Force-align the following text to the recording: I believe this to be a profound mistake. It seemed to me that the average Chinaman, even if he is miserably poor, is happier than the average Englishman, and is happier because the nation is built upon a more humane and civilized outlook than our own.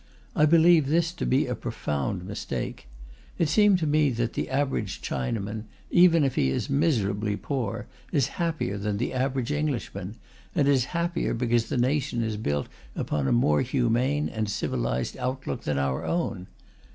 I 0.35 0.47
believe 0.47 0.87
this 0.87 1.13
to 1.13 1.27
be 1.27 1.45
a 1.45 1.53
profound 1.53 2.25
mistake. 2.25 2.87
It 3.37 3.49
seemed 3.49 3.77
to 3.77 3.85
me 3.85 4.09
that 4.09 4.33
the 4.33 4.49
average 4.49 4.99
Chinaman, 4.99 5.65
even 5.91 6.23
if 6.23 6.33
he 6.33 6.49
is 6.49 6.71
miserably 6.71 7.35
poor, 7.37 7.85
is 8.11 8.29
happier 8.41 8.79
than 8.79 8.97
the 8.97 9.13
average 9.13 9.51
Englishman, 9.51 10.15
and 10.55 10.67
is 10.67 10.85
happier 10.97 11.35
because 11.35 11.69
the 11.69 11.77
nation 11.77 12.23
is 12.23 12.35
built 12.35 12.65
upon 12.95 13.27
a 13.27 13.31
more 13.31 13.61
humane 13.61 14.27
and 14.27 14.49
civilized 14.49 15.17
outlook 15.19 15.65
than 15.65 15.77
our 15.77 16.03
own. 16.03 16.47